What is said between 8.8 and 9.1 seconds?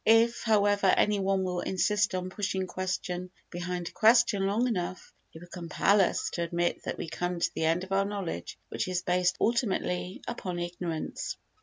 is